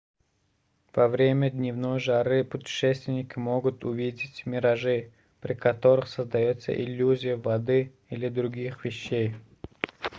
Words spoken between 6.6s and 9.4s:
иллюзия воды или других вещей